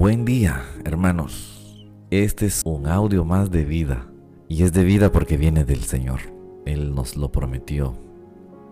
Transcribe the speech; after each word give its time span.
Buen 0.00 0.24
día, 0.24 0.64
hermanos. 0.86 1.86
Este 2.08 2.46
es 2.46 2.62
un 2.64 2.86
audio 2.86 3.26
más 3.26 3.50
de 3.50 3.66
vida. 3.66 4.10
Y 4.48 4.62
es 4.62 4.72
de 4.72 4.82
vida 4.82 5.12
porque 5.12 5.36
viene 5.36 5.66
del 5.66 5.82
Señor. 5.82 6.20
Él 6.64 6.94
nos 6.94 7.18
lo 7.18 7.30
prometió, 7.30 7.98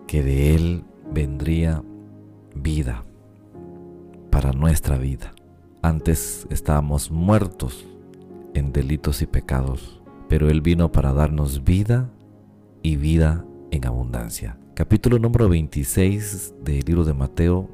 que 0.07 0.23
de 0.23 0.55
Él 0.55 0.85
vendría 1.13 1.83
vida 2.55 3.05
para 4.31 4.53
nuestra 4.53 4.97
vida. 4.97 5.35
Antes 5.83 6.47
estábamos 6.49 7.11
muertos 7.11 7.85
en 8.55 8.73
delitos 8.73 9.21
y 9.21 9.27
pecados, 9.27 10.01
pero 10.29 10.49
Él 10.49 10.61
vino 10.61 10.91
para 10.91 11.13
darnos 11.13 11.63
vida 11.63 12.09
y 12.81 12.95
vida 12.95 13.45
en 13.69 13.85
abundancia. 13.85 14.57
Capítulo 14.73 15.19
número 15.19 15.47
26 15.47 16.55
del 16.63 16.83
libro 16.85 17.03
de 17.03 17.13
Mateo, 17.13 17.69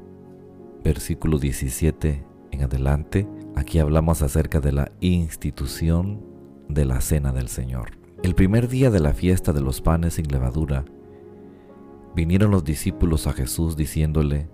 versículo 0.84 1.38
17 1.38 2.22
en 2.50 2.62
adelante. 2.62 3.26
Aquí 3.56 3.78
hablamos 3.78 4.22
acerca 4.22 4.60
de 4.60 4.70
la 4.70 4.92
institución 5.00 6.20
de 6.68 6.84
la 6.84 7.00
cena 7.00 7.32
del 7.32 7.48
Señor. 7.48 7.92
El 8.22 8.34
primer 8.34 8.68
día 8.68 8.90
de 8.90 9.00
la 9.00 9.14
fiesta 9.14 9.52
de 9.52 9.62
los 9.62 9.80
panes 9.80 10.14
sin 10.14 10.28
levadura, 10.28 10.84
vinieron 12.14 12.50
los 12.50 12.64
discípulos 12.64 13.26
a 13.26 13.32
Jesús 13.32 13.76
diciéndole, 13.76 14.48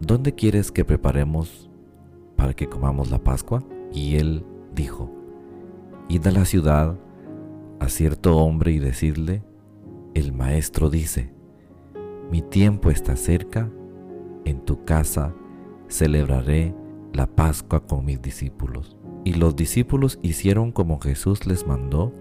¿Dónde 0.00 0.34
quieres 0.34 0.72
que 0.72 0.84
preparemos 0.84 1.70
para 2.34 2.54
que 2.54 2.66
comamos 2.66 3.10
la 3.10 3.18
Pascua? 3.18 3.62
Y 3.92 4.16
él 4.16 4.44
dijo, 4.74 5.10
Id 6.08 6.26
a 6.26 6.30
la 6.30 6.44
ciudad 6.46 6.98
a 7.78 7.88
cierto 7.88 8.38
hombre 8.38 8.72
y 8.72 8.78
decidle, 8.78 9.44
el 10.14 10.32
maestro 10.32 10.88
dice, 10.88 11.32
mi 12.30 12.40
tiempo 12.40 12.90
está 12.90 13.16
cerca, 13.16 13.70
en 14.44 14.64
tu 14.64 14.84
casa 14.84 15.34
celebraré 15.88 16.74
la 17.14 17.28
Pascua 17.28 17.86
con 17.86 18.04
mis 18.04 18.20
discípulos. 18.20 18.96
Y 19.24 19.34
los 19.34 19.54
discípulos 19.56 20.18
hicieron 20.20 20.72
como 20.72 21.00
Jesús 21.00 21.46
les 21.46 21.66
mandó 21.66 22.12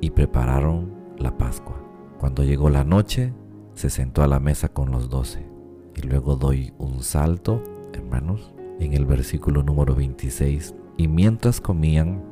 y 0.00 0.10
prepararon 0.10 0.92
la 1.16 1.36
Pascua. 1.38 1.82
Cuando 2.20 2.44
llegó 2.44 2.68
la 2.68 2.84
noche, 2.84 3.32
se 3.74 3.90
sentó 3.90 4.22
a 4.22 4.28
la 4.28 4.40
mesa 4.40 4.68
con 4.68 4.90
los 4.90 5.08
doce. 5.08 5.48
Y 5.96 6.02
luego 6.02 6.36
doy 6.36 6.74
un 6.78 7.02
salto, 7.02 7.62
hermanos, 7.94 8.52
en 8.78 8.92
el 8.92 9.06
versículo 9.06 9.62
número 9.62 9.94
26. 9.94 10.74
Y 10.98 11.08
mientras 11.08 11.60
comían, 11.60 12.22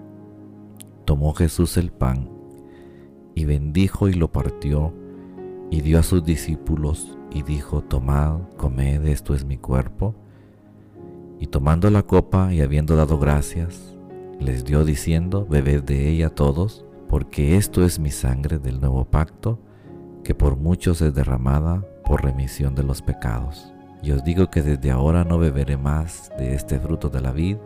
tomó 1.07 1.33
Jesús 1.33 1.79
el 1.79 1.91
pan 1.91 2.29
y 3.35 3.47
bendijo 3.47 4.09
y 4.09 4.13
lo 4.13 4.31
partió 4.31 4.93
y 5.71 5.81
dio 5.81 5.99
a 5.99 6.03
sus 6.03 6.23
discípulos 6.23 7.17
y 7.33 7.43
dijo, 7.43 7.83
tomad, 7.83 8.41
comed, 8.57 9.07
esto 9.07 9.35
es 9.35 9.45
mi 9.45 9.57
cuerpo. 9.57 10.15
Y 11.39 11.49
tomando 11.49 11.91
la 11.91 12.03
copa 12.03 12.53
y 12.53 12.61
habiendo 12.61 12.97
dado 12.97 13.19
gracias, 13.19 13.97
les 14.41 14.65
dio 14.65 14.85
diciendo, 14.85 15.47
bebed 15.49 15.83
de 15.83 16.09
ella 16.09 16.31
todos, 16.31 16.85
porque 17.09 17.57
esto 17.57 17.85
es 17.85 17.99
mi 17.99 18.11
sangre 18.11 18.59
del 18.59 18.81
nuevo 18.81 19.05
pacto, 19.05 19.59
que 20.25 20.35
por 20.35 20.57
muchos 20.57 21.03
es 21.03 21.15
derramada 21.15 21.85
por 22.05 22.25
remisión 22.25 22.75
de 22.75 22.83
los 22.83 23.03
pecados. 23.03 23.73
Y 24.03 24.13
os 24.13 24.25
digo 24.25 24.51
que 24.51 24.63
desde 24.63 24.91
ahora 24.91 25.25
no 25.25 25.39
beberé 25.39 25.77
más 25.77 26.31
de 26.39 26.55
este 26.55 26.79
fruto 26.79 27.09
de 27.09 27.21
la 27.21 27.33
vid 27.33 27.57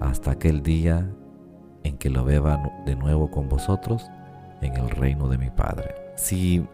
hasta 0.00 0.32
aquel 0.32 0.62
día 0.62 1.10
en 1.84 1.96
que 1.98 2.10
lo 2.10 2.24
beba 2.24 2.60
de 2.86 2.96
nuevo 2.96 3.30
con 3.30 3.48
vosotros 3.48 4.08
en 4.60 4.74
el 4.76 4.90
reino 4.90 5.28
de 5.28 5.38
mi 5.38 5.50
Padre. 5.50 5.94
Si 6.16 6.66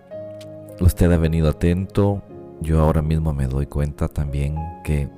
usted 0.80 1.10
ha 1.12 1.16
venido 1.16 1.48
atento, 1.48 2.22
yo 2.60 2.80
ahora 2.80 3.02
mismo 3.02 3.32
me 3.32 3.46
doy 3.46 3.66
cuenta 3.66 4.08
también 4.08 4.56
que 4.84 5.08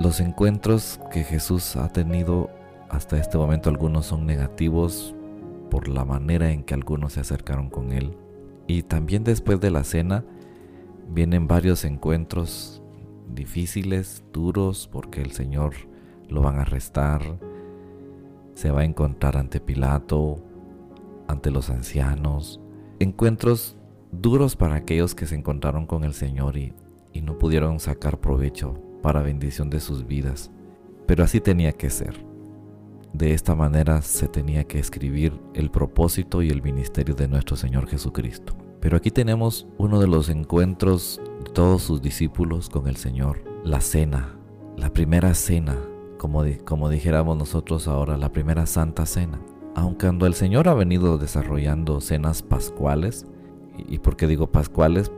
los 0.00 0.20
encuentros 0.20 1.00
que 1.12 1.22
Jesús 1.22 1.76
ha 1.76 1.88
tenido 1.88 2.50
hasta 2.88 3.18
este 3.18 3.38
momento, 3.38 3.70
algunos 3.70 4.06
son 4.06 4.26
negativos 4.26 5.14
por 5.70 5.88
la 5.88 6.04
manera 6.04 6.50
en 6.50 6.64
que 6.64 6.74
algunos 6.74 7.14
se 7.14 7.20
acercaron 7.20 7.70
con 7.70 7.92
Él. 7.92 8.16
Y 8.66 8.82
también 8.82 9.24
después 9.24 9.60
de 9.60 9.70
la 9.70 9.84
cena 9.84 10.24
vienen 11.08 11.46
varios 11.46 11.84
encuentros 11.84 12.82
difíciles, 13.32 14.24
duros, 14.32 14.88
porque 14.90 15.22
el 15.22 15.32
Señor 15.32 15.74
lo 16.28 16.42
van 16.42 16.58
a 16.58 16.62
arrestar, 16.62 17.22
se 18.54 18.70
va 18.70 18.80
a 18.80 18.84
encontrar 18.84 19.36
ante 19.36 19.60
Pilato, 19.60 20.42
ante 21.28 21.50
los 21.50 21.70
ancianos. 21.70 22.60
Encuentros 22.98 23.76
duros 24.12 24.56
para 24.56 24.74
aquellos 24.74 25.14
que 25.14 25.26
se 25.26 25.36
encontraron 25.36 25.86
con 25.86 26.04
el 26.04 26.14
Señor 26.14 26.56
y, 26.56 26.74
y 27.12 27.20
no 27.22 27.38
pudieron 27.38 27.80
sacar 27.80 28.18
provecho 28.18 28.83
para 29.04 29.20
bendición 29.20 29.68
de 29.68 29.80
sus 29.80 30.06
vidas. 30.06 30.50
Pero 31.06 31.24
así 31.24 31.38
tenía 31.38 31.72
que 31.72 31.90
ser. 31.90 32.24
De 33.12 33.34
esta 33.34 33.54
manera 33.54 34.00
se 34.00 34.28
tenía 34.28 34.64
que 34.64 34.78
escribir 34.78 35.38
el 35.52 35.70
propósito 35.70 36.40
y 36.40 36.48
el 36.48 36.62
ministerio 36.62 37.14
de 37.14 37.28
nuestro 37.28 37.54
Señor 37.54 37.86
Jesucristo. 37.86 38.56
Pero 38.80 38.96
aquí 38.96 39.10
tenemos 39.10 39.66
uno 39.76 40.00
de 40.00 40.06
los 40.06 40.30
encuentros 40.30 41.20
de 41.44 41.50
todos 41.50 41.82
sus 41.82 42.00
discípulos 42.00 42.70
con 42.70 42.88
el 42.88 42.96
Señor, 42.96 43.44
la 43.62 43.82
cena, 43.82 44.38
la 44.78 44.90
primera 44.90 45.34
cena, 45.34 45.76
como, 46.16 46.42
como 46.64 46.88
dijéramos 46.88 47.36
nosotros 47.36 47.88
ahora, 47.88 48.16
la 48.16 48.32
primera 48.32 48.64
santa 48.64 49.04
cena. 49.04 49.38
Aunque 49.74 50.06
cuando 50.06 50.26
el 50.26 50.32
Señor 50.32 50.66
ha 50.66 50.74
venido 50.74 51.18
desarrollando 51.18 52.00
cenas 52.00 52.42
pascuales, 52.42 53.26
y, 53.76 53.96
y 53.96 53.98
por 53.98 54.16
qué 54.16 54.26
digo 54.26 54.50
pascuales, 54.50 55.12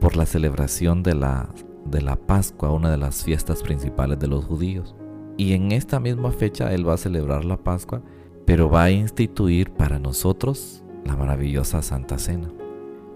por 0.00 0.16
la 0.16 0.24
celebración 0.24 1.02
de 1.02 1.14
la 1.14 1.50
de 1.90 2.02
la 2.02 2.16
Pascua, 2.16 2.72
una 2.72 2.90
de 2.90 2.96
las 2.96 3.24
fiestas 3.24 3.62
principales 3.62 4.18
de 4.18 4.28
los 4.28 4.44
judíos. 4.44 4.94
Y 5.36 5.52
en 5.52 5.72
esta 5.72 6.00
misma 6.00 6.32
fecha 6.32 6.72
Él 6.72 6.88
va 6.88 6.94
a 6.94 6.98
celebrar 6.98 7.44
la 7.44 7.56
Pascua, 7.56 8.02
pero 8.44 8.70
va 8.70 8.84
a 8.84 8.90
instituir 8.90 9.70
para 9.72 9.98
nosotros 9.98 10.84
la 11.04 11.16
maravillosa 11.16 11.82
Santa 11.82 12.18
Cena. 12.18 12.52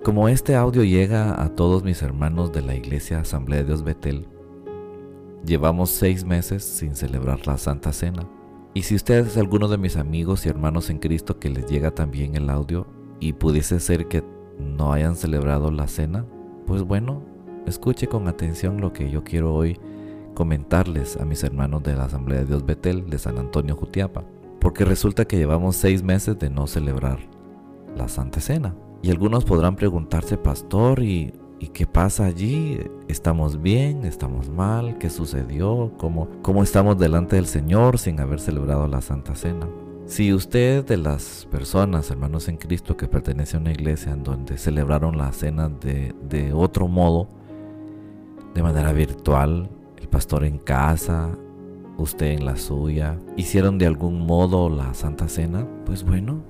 Como 0.02 0.28
este 0.28 0.56
audio 0.56 0.82
llega 0.82 1.42
a 1.42 1.54
todos 1.54 1.84
mis 1.84 2.02
hermanos 2.02 2.52
de 2.52 2.62
la 2.62 2.74
Iglesia 2.74 3.20
Asamblea 3.20 3.60
de 3.60 3.66
Dios 3.66 3.82
Betel, 3.82 4.26
llevamos 5.44 5.90
seis 5.90 6.24
meses 6.24 6.64
sin 6.64 6.96
celebrar 6.96 7.46
la 7.46 7.58
Santa 7.58 7.92
Cena. 7.92 8.28
Y 8.72 8.82
si 8.82 8.94
usted 8.94 9.26
es 9.26 9.36
alguno 9.36 9.68
de 9.68 9.78
mis 9.78 9.96
amigos 9.96 10.46
y 10.46 10.48
hermanos 10.48 10.90
en 10.90 10.98
Cristo 10.98 11.38
que 11.38 11.50
les 11.50 11.66
llega 11.66 11.90
también 11.90 12.36
el 12.36 12.50
audio 12.50 12.86
y 13.18 13.32
pudiese 13.32 13.80
ser 13.80 14.06
que 14.06 14.24
no 14.58 14.92
hayan 14.92 15.16
celebrado 15.16 15.70
la 15.70 15.88
cena, 15.88 16.24
pues 16.66 16.82
bueno, 16.82 17.22
Escuche 17.66 18.08
con 18.08 18.26
atención 18.26 18.80
lo 18.80 18.92
que 18.92 19.10
yo 19.10 19.22
quiero 19.22 19.54
hoy 19.54 19.78
comentarles 20.34 21.16
a 21.18 21.24
mis 21.24 21.44
hermanos 21.44 21.82
de 21.82 21.94
la 21.94 22.04
Asamblea 22.04 22.40
de 22.40 22.46
Dios 22.46 22.64
Betel 22.64 23.10
de 23.10 23.18
San 23.18 23.38
Antonio 23.38 23.76
Jutiapa, 23.76 24.24
porque 24.60 24.84
resulta 24.84 25.26
que 25.26 25.36
llevamos 25.36 25.76
seis 25.76 26.02
meses 26.02 26.38
de 26.38 26.50
no 26.50 26.66
celebrar 26.66 27.18
la 27.96 28.08
Santa 28.08 28.40
Cena. 28.40 28.74
Y 29.02 29.10
algunos 29.10 29.44
podrán 29.44 29.76
preguntarse, 29.76 30.36
pastor, 30.36 31.02
¿y, 31.02 31.32
qué 31.74 31.86
pasa 31.86 32.24
allí? 32.24 32.78
¿Estamos 33.08 33.60
bien? 33.60 34.04
¿Estamos 34.04 34.48
mal? 34.48 34.98
¿Qué 34.98 35.10
sucedió? 35.10 35.92
¿Cómo, 35.98 36.28
¿Cómo 36.42 36.62
estamos 36.62 36.98
delante 36.98 37.36
del 37.36 37.46
Señor 37.46 37.98
sin 37.98 38.20
haber 38.20 38.40
celebrado 38.40 38.88
la 38.88 39.00
Santa 39.00 39.34
Cena? 39.34 39.68
Si 40.06 40.32
usted 40.32 40.84
de 40.84 40.96
las 40.96 41.46
personas, 41.50 42.10
hermanos 42.10 42.48
en 42.48 42.56
Cristo, 42.56 42.96
que 42.96 43.06
pertenece 43.06 43.56
a 43.56 43.60
una 43.60 43.70
iglesia 43.70 44.12
en 44.12 44.24
donde 44.24 44.58
celebraron 44.58 45.16
la 45.16 45.30
cena 45.32 45.68
de, 45.68 46.14
de 46.28 46.52
otro 46.52 46.88
modo, 46.88 47.28
de 48.54 48.62
manera 48.62 48.92
virtual, 48.92 49.70
el 49.96 50.08
pastor 50.08 50.44
en 50.44 50.58
casa, 50.58 51.30
usted 51.96 52.26
en 52.26 52.44
la 52.44 52.56
suya, 52.56 53.18
hicieron 53.36 53.78
de 53.78 53.86
algún 53.86 54.26
modo 54.26 54.68
la 54.68 54.94
Santa 54.94 55.28
Cena, 55.28 55.66
pues 55.84 56.04
bueno, 56.04 56.42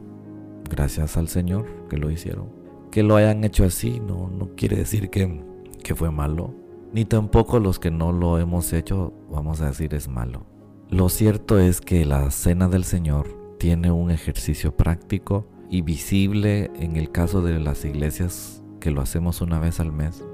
gracias 0.69 1.17
al 1.17 1.29
Señor 1.29 1.67
que 1.89 1.99
lo 1.99 2.11
hicieron. 2.11 2.49
Que 2.91 3.03
lo 3.03 3.17
hayan 3.17 3.45
hecho 3.45 3.65
así 3.65 4.01
no, 4.01 4.29
no 4.29 4.55
quiere 4.57 4.77
decir 4.77 5.11
que, 5.11 5.45
que 5.83 5.95
fue 5.95 6.11
malo, 6.11 6.55
ni 6.93 7.05
tampoco 7.05 7.61
los 7.61 7.79
que 7.79 7.91
no 7.91 8.13
lo 8.13 8.39
hemos 8.39 8.73
hecho 8.73 9.13
vamos 9.31 9.61
a 9.61 9.67
decir 9.67 9.95
es 9.95 10.09
malo. 10.09 10.47
Lo 10.89 11.09
cierto 11.09 11.59
es 11.59 11.81
que 11.81 12.05
la 12.05 12.31
Cena 12.31 12.69
del 12.69 12.85
Señor 12.85 13.57
tiene 13.59 13.93
un 13.93 14.11
ejercicio 14.11 14.77
práctico 14.77 15.47
y 15.69 15.83
visible 15.83 16.71
en 16.75 16.97
el 16.97 17.13
caso 17.13 17.43
de 17.43 17.61
las 17.61 17.85
iglesias 17.85 18.65
que 18.81 18.91
lo 18.91 19.03
hacemos 19.03 19.41
una 19.41 19.61
vez 19.61 19.79
al 19.79 19.93
mes 19.93 20.25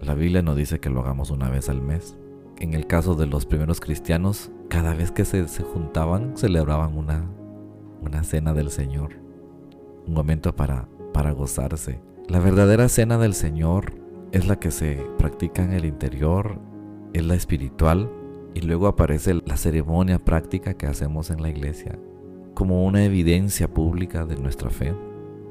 la 0.00 0.14
Biblia 0.14 0.40
no 0.40 0.54
dice 0.54 0.80
que 0.80 0.88
lo 0.88 1.00
hagamos 1.00 1.30
una 1.30 1.50
vez 1.50 1.68
al 1.68 1.82
mes. 1.82 2.16
En 2.58 2.72
el 2.72 2.86
caso 2.86 3.14
de 3.14 3.26
los 3.26 3.44
primeros 3.44 3.80
cristianos, 3.80 4.50
cada 4.68 4.94
vez 4.94 5.12
que 5.12 5.26
se, 5.26 5.44
juntaban, 5.62 6.36
celebraban 6.36 6.96
una, 6.96 7.30
una 8.00 8.24
cena 8.24 8.54
del 8.54 8.70
Señor. 8.70 9.16
Un 10.06 10.14
momento 10.14 10.56
para, 10.56 10.88
para 11.12 11.32
gozarse. 11.32 12.00
La 12.28 12.38
verdadera 12.38 12.88
cena 12.88 13.18
del 13.18 13.34
Señor 13.34 13.92
es 14.32 14.46
la 14.46 14.58
que 14.58 14.70
se 14.70 15.04
practica 15.18 15.62
en 15.62 15.72
el 15.72 15.84
interior, 15.84 16.58
es 17.12 17.24
la 17.24 17.34
espiritual, 17.34 18.10
y 18.54 18.62
luego 18.62 18.86
aparece 18.86 19.34
la 19.44 19.56
ceremonia 19.56 20.18
práctica 20.18 20.74
que 20.74 20.86
hacemos 20.86 21.30
en 21.30 21.42
la 21.42 21.50
iglesia, 21.50 21.98
como 22.54 22.86
una 22.86 23.04
evidencia 23.04 23.68
pública 23.68 24.24
de 24.24 24.36
nuestra 24.36 24.70
fe. 24.70 24.94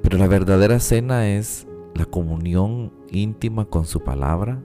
Pero 0.01 0.17
la 0.17 0.27
verdadera 0.27 0.79
cena 0.79 1.27
es 1.29 1.67
la 1.99 2.05
comunión 2.05 2.93
íntima 3.11 3.65
con 3.65 3.85
su 3.85 4.01
palabra. 4.01 4.63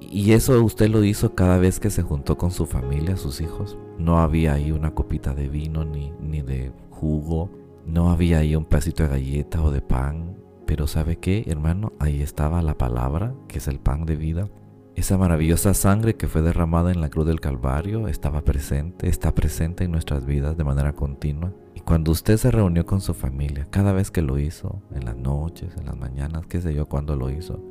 Y 0.00 0.32
eso 0.32 0.62
usted 0.62 0.88
lo 0.88 1.02
hizo 1.02 1.34
cada 1.34 1.58
vez 1.58 1.80
que 1.80 1.90
se 1.90 2.02
juntó 2.02 2.38
con 2.38 2.52
su 2.52 2.64
familia, 2.64 3.16
sus 3.16 3.40
hijos. 3.40 3.76
No 3.98 4.20
había 4.20 4.54
ahí 4.54 4.70
una 4.70 4.94
copita 4.94 5.34
de 5.34 5.48
vino 5.48 5.84
ni, 5.84 6.12
ni 6.20 6.42
de 6.42 6.72
jugo. 6.90 7.50
No 7.84 8.10
había 8.10 8.38
ahí 8.38 8.54
un 8.54 8.64
pedacito 8.64 9.02
de 9.02 9.08
galleta 9.08 9.62
o 9.62 9.72
de 9.72 9.80
pan. 9.80 10.36
Pero 10.64 10.86
¿sabe 10.86 11.16
qué, 11.16 11.44
hermano? 11.48 11.92
Ahí 11.98 12.22
estaba 12.22 12.62
la 12.62 12.78
palabra, 12.78 13.34
que 13.48 13.58
es 13.58 13.66
el 13.66 13.80
pan 13.80 14.06
de 14.06 14.16
vida. 14.16 14.48
Esa 14.96 15.18
maravillosa 15.18 15.74
sangre 15.74 16.16
que 16.16 16.26
fue 16.26 16.40
derramada 16.40 16.90
en 16.90 17.02
la 17.02 17.10
cruz 17.10 17.26
del 17.26 17.38
Calvario 17.38 18.08
estaba 18.08 18.40
presente, 18.40 19.10
está 19.10 19.34
presente 19.34 19.84
en 19.84 19.92
nuestras 19.92 20.24
vidas 20.24 20.56
de 20.56 20.64
manera 20.64 20.94
continua. 20.94 21.52
Y 21.74 21.80
cuando 21.80 22.12
usted 22.12 22.38
se 22.38 22.50
reunió 22.50 22.86
con 22.86 23.02
su 23.02 23.12
familia, 23.12 23.66
cada 23.68 23.92
vez 23.92 24.10
que 24.10 24.22
lo 24.22 24.38
hizo, 24.38 24.80
en 24.94 25.04
las 25.04 25.14
noches, 25.14 25.76
en 25.76 25.84
las 25.84 25.98
mañanas, 25.98 26.46
qué 26.46 26.62
sé 26.62 26.72
yo, 26.72 26.86
cuando 26.86 27.14
lo 27.14 27.28
hizo, 27.28 27.62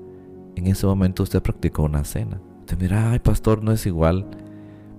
en 0.56 0.68
ese 0.68 0.86
momento 0.86 1.24
usted 1.24 1.42
practicó 1.42 1.82
una 1.82 2.04
cena. 2.04 2.40
Usted 2.60 2.78
mira, 2.80 3.10
ay 3.10 3.18
pastor, 3.18 3.64
no 3.64 3.72
es 3.72 3.88
igual. 3.88 4.28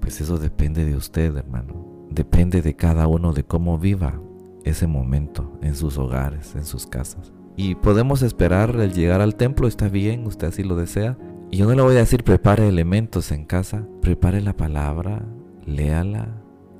Pues 0.00 0.20
eso 0.20 0.37
depende 0.37 0.84
de 0.84 0.96
usted, 0.96 1.37
hermano. 1.37 2.06
Depende 2.11 2.61
de 2.61 2.75
cada 2.75 3.06
uno 3.06 3.34
de 3.34 3.44
cómo 3.44 3.78
viva 3.78 4.20
ese 4.64 4.88
momento 4.88 5.61
en 5.62 5.76
sus 5.76 5.96
hogares, 5.96 6.56
en 6.56 6.64
sus 6.64 6.88
casas. 6.88 7.32
Y 7.56 7.76
podemos 7.76 8.23
esperar 8.23 8.75
el 8.75 8.93
llegar 8.93 9.20
al 9.20 9.37
templo, 9.37 9.69
está 9.69 9.88
bien, 9.88 10.26
usted 10.26 10.49
así 10.49 10.64
lo 10.64 10.75
desea, 10.75 11.17
y 11.50 11.58
yo 11.58 11.66
no 11.66 11.75
le 11.75 11.82
voy 11.82 11.96
a 11.96 12.00
decir 12.00 12.25
prepare 12.25 12.69
elementos 12.69 13.31
en 13.31 13.44
casa, 13.44 13.87
prepare 14.00 14.40
la 14.40 14.56
palabra, 14.56 15.22
léala, 15.64 16.28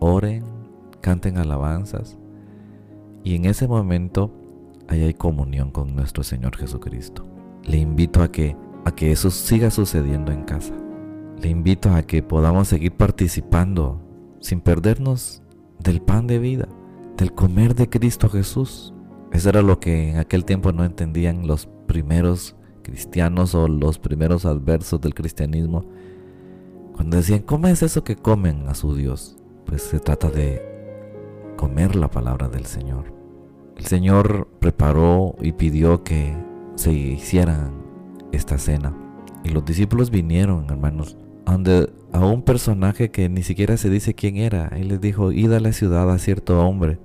oren, 0.01 0.45
canten 1.01 1.39
alabanzas. 1.39 2.19
Y 3.23 3.37
en 3.37 3.45
ese 3.45 3.69
momento 3.69 4.33
ahí 4.89 5.03
hay 5.03 5.15
comunión 5.15 5.71
con 5.71 5.95
nuestro 5.95 6.23
Señor 6.23 6.57
Jesucristo. 6.57 7.25
Le 7.65 7.79
invito 7.79 8.23
a 8.23 8.31
que, 8.31 8.57
a 8.85 8.95
que 8.95 9.13
eso 9.13 9.31
siga 9.31 9.71
sucediendo 9.71 10.33
en 10.33 10.45
casa. 10.45 10.75
Le 11.41 11.49
invito 11.49 11.91
a 11.91 12.03
que 12.03 12.23
podamos 12.23 12.69
seguir 12.69 12.93
participando 12.93 14.01
sin 14.41 14.61
perdernos 14.61 15.43
del 15.79 16.01
pan 16.01 16.27
de 16.27 16.39
vida, 16.39 16.69
del 17.17 17.33
comer 17.33 17.75
de 17.75 17.89
Cristo 17.89 18.29
Jesús. 18.29 18.95
Eso 19.33 19.49
era 19.49 19.63
lo 19.63 19.79
que 19.81 20.11
en 20.11 20.17
aquel 20.19 20.45
tiempo 20.45 20.73
no 20.73 20.85
entendían 20.85 21.47
los 21.47 21.69
primeros 21.87 22.56
cristianos 22.87 23.57
o 23.57 23.67
los 23.67 23.99
primeros 23.99 24.47
adversos 24.47 25.01
del 25.01 25.13
cristianismo, 25.13 25.85
cuando 26.95 27.17
decían, 27.17 27.41
¿cómo 27.41 27.67
es 27.67 27.83
eso 27.83 28.05
que 28.05 28.15
comen 28.15 28.69
a 28.69 28.75
su 28.75 28.95
Dios? 28.95 29.37
Pues 29.65 29.83
se 29.83 29.99
trata 29.99 30.31
de 30.31 30.63
comer 31.57 31.97
la 31.97 32.09
palabra 32.09 32.49
del 32.49 32.65
Señor. 32.65 33.13
El 33.77 33.87
Señor 33.87 34.49
preparó 34.61 35.35
y 35.43 35.53
pidió 35.53 36.05
que 36.05 36.37
se 36.77 36.93
hicieran 36.93 37.73
esta 38.31 38.57
cena. 38.57 38.95
Y 39.43 39.49
los 39.49 39.65
discípulos 39.65 40.11
vinieron, 40.11 40.71
hermanos, 40.71 41.17
donde 41.45 41.93
a 42.13 42.25
un 42.25 42.43
personaje 42.43 43.11
que 43.11 43.29
ni 43.29 43.43
siquiera 43.43 43.77
se 43.77 43.91
dice 43.91 44.15
quién 44.15 44.37
era. 44.37 44.69
Él 44.69 44.89
les 44.89 45.01
dijo, 45.01 45.33
id 45.33 45.53
a 45.53 45.61
la 45.61 45.73
ciudad 45.73 46.09
a 46.11 46.19
cierto 46.19 46.65
hombre. 46.65 47.01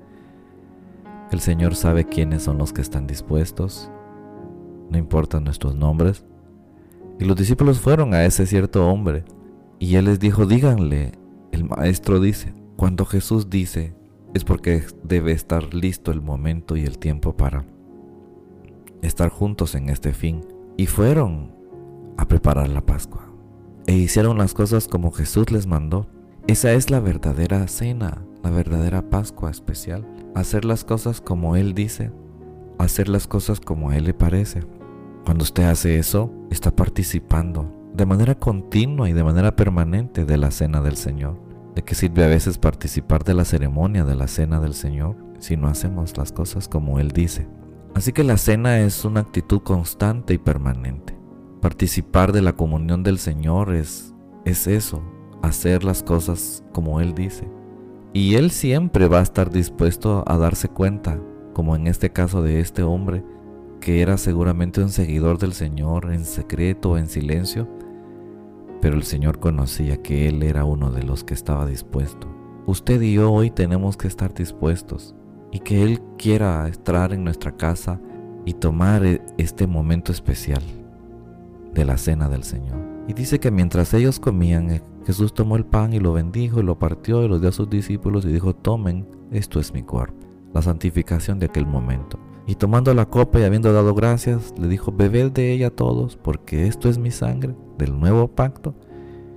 El 1.32 1.40
Señor 1.40 1.76
sabe 1.76 2.06
quiénes 2.06 2.44
son 2.44 2.60
los 2.60 2.72
que 2.72 2.82
están 2.82 3.08
dispuestos 3.08 3.90
no 4.92 4.98
importan 4.98 5.46
nuestros 5.46 5.76
nombres. 5.76 6.26
Y 7.20 7.26
los 7.26 7.38
discípulos 7.38 7.80
fueron 7.80 8.14
a 8.14 8.26
ese 8.26 8.46
cierto 8.46 8.88
hombre, 8.88 9.24
y 9.80 9.96
él 9.96 10.06
les 10.06 10.20
dijo, 10.20 10.46
díganle, 10.46 11.14
el 11.52 11.64
maestro 11.64 12.20
dice, 12.20 12.54
cuando 12.76 13.06
Jesús 13.06 13.50
dice, 13.50 13.96
es 14.34 14.44
porque 14.44 14.84
debe 15.04 15.32
estar 15.32 15.74
listo 15.74 16.12
el 16.12 16.22
momento 16.22 16.78
y 16.78 16.84
el 16.84 17.00
tiempo 17.00 17.36
para 17.36 17.66
estar 19.02 19.30
juntos 19.30 19.76
en 19.76 19.90
este 19.90 20.14
fin. 20.14 20.42
Y 20.78 20.86
fueron 20.86 21.54
a 22.18 22.28
preparar 22.28 22.70
la 22.70 22.82
Pascua, 22.82 23.32
e 23.88 23.94
hicieron 23.94 24.38
las 24.38 24.54
cosas 24.54 24.88
como 24.88 25.12
Jesús 25.12 25.52
les 25.52 25.68
mandó. 25.68 26.08
Esa 26.48 26.74
es 26.74 26.90
la 26.90 27.00
verdadera 27.00 27.68
cena, 27.68 28.24
la 28.44 28.50
verdadera 28.50 29.10
Pascua 29.10 29.50
especial. 29.50 30.06
Hacer 30.36 30.66
las 30.66 30.84
cosas 30.84 31.22
como 31.22 31.56
Él 31.56 31.74
dice, 31.74 32.12
hacer 32.78 33.10
las 33.10 33.28
cosas 33.28 33.60
como 33.60 33.92
Él 33.92 34.06
le 34.06 34.14
parece. 34.14 34.62
Cuando 35.26 35.44
usted 35.44 35.64
hace 35.64 36.00
eso, 36.00 36.32
está 36.50 36.76
participando 36.76 37.82
de 37.94 38.06
manera 38.06 38.36
continua 38.36 39.10
y 39.10 39.14
de 39.14 39.24
manera 39.24 39.56
permanente 39.56 40.26
de 40.26 40.38
la 40.38 40.52
cena 40.52 40.82
del 40.82 40.96
Señor. 40.96 41.40
¿De 41.76 41.84
qué 41.84 41.96
sirve 41.96 42.24
a 42.24 42.28
veces 42.28 42.58
participar 42.58 43.24
de 43.24 43.34
la 43.34 43.46
ceremonia 43.46 44.04
de 44.04 44.16
la 44.16 44.28
cena 44.28 44.60
del 44.60 44.74
Señor 44.74 45.16
si 45.40 45.58
no 45.58 45.68
hacemos 45.68 46.18
las 46.18 46.32
cosas 46.32 46.68
como 46.68 47.00
Él 47.00 47.12
dice? 47.12 47.48
Así 47.94 48.14
que 48.14 48.24
la 48.24 48.38
cena 48.38 48.80
es 48.80 49.06
una 49.06 49.20
actitud 49.20 49.62
constante 49.62 50.34
y 50.34 50.38
permanente. 50.38 51.18
Participar 51.62 52.32
de 52.32 52.42
la 52.42 52.54
comunión 52.54 53.04
del 53.04 53.20
Señor 53.20 53.74
es, 53.74 54.14
es 54.46 54.68
eso, 54.68 55.04
hacer 55.42 55.84
las 55.84 56.02
cosas 56.02 56.64
como 56.72 57.00
Él 57.00 57.14
dice. 57.14 57.48
Y 58.14 58.36
Él 58.36 58.52
siempre 58.52 59.08
va 59.08 59.20
a 59.20 59.24
estar 59.24 59.52
dispuesto 59.52 60.24
a 60.28 60.38
darse 60.38 60.68
cuenta, 60.68 61.20
como 61.54 61.76
en 61.76 61.88
este 61.88 62.12
caso 62.12 62.42
de 62.42 62.60
este 62.60 62.84
hombre, 62.84 63.24
que 63.82 64.02
era 64.02 64.18
seguramente 64.18 64.82
un 64.82 64.90
seguidor 64.90 65.40
del 65.40 65.54
Señor 65.54 66.14
en 66.14 66.24
secreto 66.24 66.92
o 66.92 66.98
en 66.98 67.10
silencio, 67.10 67.68
pero 68.80 68.96
el 68.96 69.04
Señor 69.04 69.40
conocía 69.40 70.02
que 70.02 70.30
Él 70.30 70.44
era 70.44 70.64
uno 70.64 70.92
de 70.92 71.04
los 71.04 71.26
que 71.26 71.34
estaba 71.34 71.66
dispuesto. 71.66 72.28
Usted 72.68 73.02
y 73.02 73.14
yo 73.14 73.32
hoy 73.32 73.50
tenemos 73.50 73.98
que 73.98 74.08
estar 74.08 74.34
dispuestos 74.34 75.16
y 75.52 75.60
que 75.60 75.84
Él 75.84 76.00
quiera 76.18 76.66
entrar 76.68 77.12
en 77.12 77.24
nuestra 77.24 77.58
casa 77.58 78.00
y 78.46 78.54
tomar 78.54 79.04
e-, 79.04 79.22
este 79.38 79.68
momento 79.68 80.12
especial 80.12 80.62
de 81.74 81.84
la 81.84 81.98
cena 81.98 82.30
del 82.30 82.44
Señor. 82.44 82.78
Y 83.08 83.14
dice 83.14 83.40
que 83.40 83.52
mientras 83.52 83.94
ellos 83.94 84.20
comían, 84.20 84.72
eh, 84.72 84.82
Jesús 85.06 85.34
tomó 85.34 85.56
el 85.56 85.66
pan 85.66 85.94
y 85.94 86.00
lo 86.00 86.14
bendijo 86.14 86.60
y 86.60 86.64
lo 86.64 86.78
partió 86.78 87.24
y 87.24 87.28
lo 87.28 87.40
dio 87.40 87.50
a 87.50 87.54
sus 87.54 87.70
discípulos 87.70 88.26
y 88.26 88.32
dijo, 88.32 88.56
tomen, 88.56 89.08
esto 89.32 89.60
es 89.60 89.74
mi 89.74 89.82
cuerpo, 89.82 90.28
la 90.54 90.62
santificación 90.62 91.40
de 91.40 91.48
aquel 91.48 91.66
momento. 91.66 92.20
Y 92.48 92.56
tomando 92.56 92.94
la 92.94 93.06
copa 93.06 93.40
y 93.40 93.44
habiendo 93.44 93.72
dado 93.72 93.94
gracias, 93.94 94.54
le 94.60 94.68
dijo, 94.68 94.92
bebed 94.92 95.32
de 95.32 95.52
ella 95.52 95.70
todos, 95.70 96.18
porque 96.18 96.68
esto 96.68 96.90
es 96.90 96.98
mi 96.98 97.12
sangre 97.12 97.56
del 97.78 98.00
nuevo 98.00 98.28
pacto, 98.28 98.76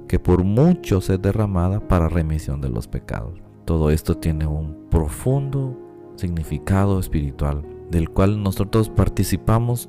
que 0.09 0.19
por 0.19 0.45
muchos 0.45 1.11
es 1.11 1.21
derramada 1.21 1.81
para 1.87 2.09
remisión 2.09 2.61
de 2.61 2.71
los 2.71 2.89
pecados. 2.89 3.41
Todo 3.65 3.91
esto 3.91 4.17
tiene 4.17 4.47
un 4.47 4.89
profundo 4.91 5.79
significado 6.17 6.99
espiritual, 6.99 7.65
del 7.91 8.11
cual 8.11 8.43
nosotros 8.43 8.89
participamos 8.89 9.89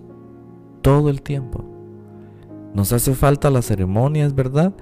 todo 0.82 1.10
el 1.10 1.22
tiempo. 1.22 1.64
Nos 2.74 2.92
hace 2.92 3.14
falta 3.14 3.50
la 3.50 3.62
ceremonia, 3.62 4.26
es 4.26 4.36
verdad, 4.36 4.74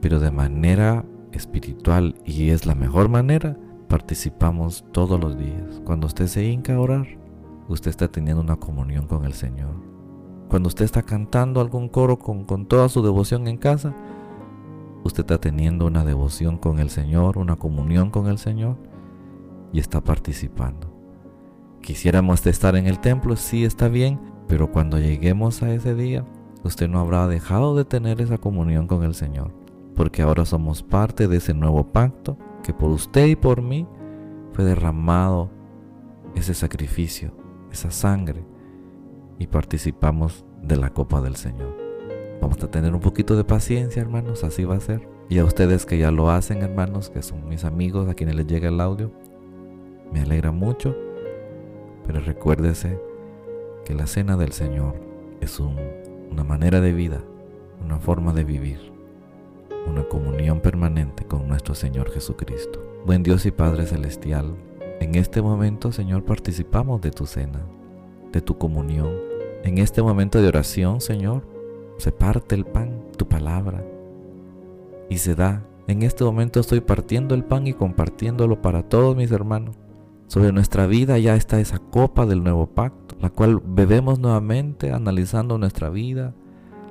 pero 0.00 0.20
de 0.20 0.30
manera 0.30 1.04
espiritual 1.32 2.14
y 2.24 2.50
es 2.50 2.66
la 2.66 2.74
mejor 2.74 3.08
manera, 3.08 3.56
participamos 3.88 4.84
todos 4.92 5.18
los 5.18 5.38
días. 5.38 5.80
Cuando 5.84 6.06
usted 6.06 6.26
se 6.26 6.44
hinca 6.44 6.74
a 6.74 6.80
orar, 6.80 7.06
usted 7.72 7.90
está 7.90 8.08
teniendo 8.08 8.42
una 8.42 8.56
comunión 8.56 9.06
con 9.06 9.24
el 9.24 9.32
Señor. 9.32 9.74
Cuando 10.48 10.66
usted 10.66 10.84
está 10.84 11.02
cantando 11.02 11.60
algún 11.60 11.88
coro 11.88 12.18
con, 12.18 12.44
con 12.44 12.66
toda 12.66 12.88
su 12.88 13.02
devoción 13.02 13.46
en 13.46 13.56
casa, 13.56 13.94
usted 15.04 15.20
está 15.20 15.38
teniendo 15.38 15.86
una 15.86 16.04
devoción 16.04 16.58
con 16.58 16.80
el 16.80 16.90
Señor, 16.90 17.38
una 17.38 17.56
comunión 17.56 18.10
con 18.10 18.26
el 18.26 18.38
Señor 18.38 18.76
y 19.72 19.78
está 19.78 20.00
participando. 20.00 20.92
Quisiéramos 21.80 22.44
estar 22.44 22.74
en 22.74 22.86
el 22.86 22.98
templo, 22.98 23.36
sí 23.36 23.64
está 23.64 23.88
bien, 23.88 24.18
pero 24.48 24.72
cuando 24.72 24.98
lleguemos 24.98 25.62
a 25.62 25.72
ese 25.72 25.94
día, 25.94 26.24
usted 26.64 26.88
no 26.88 26.98
habrá 26.98 27.28
dejado 27.28 27.76
de 27.76 27.84
tener 27.84 28.20
esa 28.20 28.38
comunión 28.38 28.88
con 28.88 29.04
el 29.04 29.14
Señor, 29.14 29.54
porque 29.94 30.22
ahora 30.22 30.44
somos 30.44 30.82
parte 30.82 31.28
de 31.28 31.36
ese 31.36 31.54
nuevo 31.54 31.92
pacto 31.92 32.36
que 32.64 32.74
por 32.74 32.90
usted 32.90 33.26
y 33.26 33.36
por 33.36 33.62
mí 33.62 33.86
fue 34.52 34.64
derramado 34.64 35.48
ese 36.34 36.52
sacrificio 36.52 37.32
esa 37.70 37.90
sangre 37.90 38.44
y 39.38 39.46
participamos 39.46 40.44
de 40.62 40.76
la 40.76 40.90
copa 40.90 41.20
del 41.20 41.36
Señor. 41.36 41.76
Vamos 42.40 42.62
a 42.62 42.70
tener 42.70 42.94
un 42.94 43.00
poquito 43.00 43.36
de 43.36 43.44
paciencia, 43.44 44.00
hermanos, 44.00 44.44
así 44.44 44.64
va 44.64 44.76
a 44.76 44.80
ser. 44.80 45.08
Y 45.28 45.38
a 45.38 45.44
ustedes 45.44 45.86
que 45.86 45.98
ya 45.98 46.10
lo 46.10 46.30
hacen, 46.30 46.62
hermanos, 46.62 47.10
que 47.10 47.22
son 47.22 47.48
mis 47.48 47.64
amigos, 47.64 48.08
a 48.08 48.14
quienes 48.14 48.34
les 48.34 48.46
llega 48.46 48.68
el 48.68 48.80
audio, 48.80 49.12
me 50.12 50.20
alegra 50.20 50.50
mucho. 50.50 50.96
Pero 52.06 52.20
recuérdese 52.20 52.98
que 53.84 53.94
la 53.94 54.06
cena 54.06 54.36
del 54.36 54.52
Señor 54.52 54.94
es 55.40 55.60
una 55.60 56.44
manera 56.44 56.80
de 56.80 56.92
vida, 56.92 57.22
una 57.84 57.98
forma 57.98 58.32
de 58.32 58.44
vivir, 58.44 58.92
una 59.86 60.04
comunión 60.04 60.60
permanente 60.60 61.24
con 61.24 61.46
nuestro 61.46 61.74
Señor 61.74 62.10
Jesucristo. 62.10 62.82
Buen 63.06 63.22
Dios 63.22 63.46
y 63.46 63.50
Padre 63.50 63.86
Celestial, 63.86 64.56
en 65.00 65.14
este 65.14 65.42
momento, 65.42 65.92
Señor, 65.92 66.24
participamos 66.24 67.00
de 67.00 67.10
tu 67.10 67.26
cena, 67.26 67.60
de 68.32 68.42
tu 68.42 68.58
comunión. 68.58 69.10
En 69.64 69.78
este 69.78 70.02
momento 70.02 70.40
de 70.40 70.48
oración, 70.48 71.00
Señor, 71.00 71.46
se 71.96 72.12
parte 72.12 72.54
el 72.54 72.66
pan, 72.66 73.02
tu 73.16 73.26
palabra, 73.26 73.84
y 75.08 75.18
se 75.18 75.34
da. 75.34 75.66
En 75.86 76.02
este 76.02 76.22
momento 76.22 76.60
estoy 76.60 76.80
partiendo 76.80 77.34
el 77.34 77.44
pan 77.44 77.66
y 77.66 77.72
compartiéndolo 77.72 78.62
para 78.62 78.82
todos 78.82 79.16
mis 79.16 79.32
hermanos. 79.32 79.76
Sobre 80.28 80.52
nuestra 80.52 80.86
vida 80.86 81.18
ya 81.18 81.34
está 81.34 81.58
esa 81.58 81.78
copa 81.78 82.26
del 82.26 82.44
nuevo 82.44 82.66
pacto, 82.68 83.16
la 83.20 83.30
cual 83.30 83.60
bebemos 83.64 84.20
nuevamente, 84.20 84.92
analizando 84.92 85.58
nuestra 85.58 85.88
vida, 85.88 86.34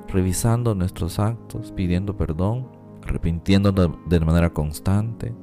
revisando 0.09 0.75
nuestros 0.75 1.19
actos, 1.19 1.71
pidiendo 1.71 2.17
perdón, 2.17 2.67
arrepintiéndonos 3.03 3.91
de 4.07 4.19
manera 4.19 4.49
constante, 4.49 5.33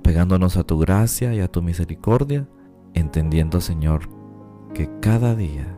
apegándonos 0.00 0.56
a 0.56 0.64
tu 0.64 0.78
gracia 0.78 1.34
y 1.34 1.40
a 1.40 1.48
tu 1.48 1.62
misericordia, 1.62 2.48
entendiendo, 2.94 3.60
Señor, 3.60 4.08
que 4.72 4.88
cada 5.00 5.34
día 5.34 5.76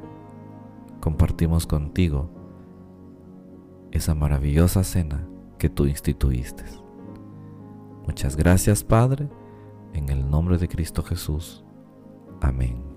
compartimos 1.01 1.67
contigo 1.67 2.31
esa 3.91 4.15
maravillosa 4.15 4.85
cena 4.85 5.27
que 5.59 5.69
tú 5.69 5.87
instituiste. 5.87 6.65
Muchas 8.07 8.37
gracias, 8.37 8.85
Padre, 8.85 9.29
en 9.93 10.09
el 10.09 10.31
nombre 10.31 10.57
de 10.57 10.69
Cristo 10.69 11.03
Jesús. 11.03 11.65
Amén. 12.41 12.92